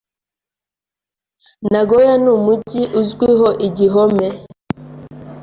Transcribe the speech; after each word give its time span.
Nagoya 1.71 2.13
numujyi 2.23 2.81
uzwiho 3.01 3.49
igihome. 3.67 4.27